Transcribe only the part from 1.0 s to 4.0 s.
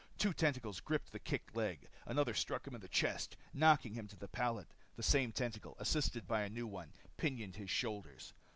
the kicking leg. Another struck him in the chest, knocking